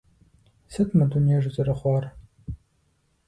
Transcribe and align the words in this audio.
Сыт 0.71 0.89
мы 0.97 1.05
дунейр 1.11 1.45
зэрыхъуар? 1.55 2.05